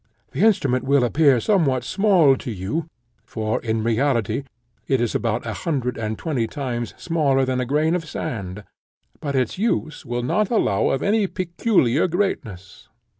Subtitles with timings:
[0.31, 2.87] The instrument will appear somewhat small to you,
[3.23, 4.45] for, in reality,
[4.87, 8.63] it is about a hundred and twenty times smaller than a grain of sand;
[9.19, 12.89] but its use will not allow of any peculiar greatness.